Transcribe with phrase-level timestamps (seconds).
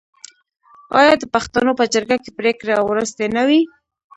[0.99, 3.59] آیا د پښتنو په جرګه کې پریکړه وروستۍ نه وي؟